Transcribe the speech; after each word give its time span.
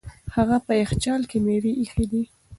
هغه 0.35 0.57
په 0.65 0.71
یخچال 0.81 1.21
کې 1.29 1.37
مېوې 1.45 1.71
ایښې 1.79 2.05
دي. 2.11 2.23